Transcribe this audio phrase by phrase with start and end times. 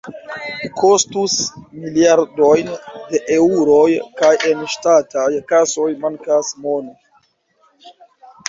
[0.77, 1.33] Kostus
[1.83, 2.71] miliardojn
[3.11, 3.85] da eŭroj,
[4.23, 6.99] kaj en ŝtataj kasoj mankas mono.